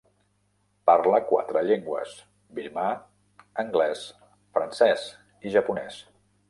[0.89, 2.15] Parla quatre llengües:
[2.61, 2.87] birmà,
[3.67, 4.05] anglès,
[4.59, 5.07] francès
[5.51, 6.05] i japonès.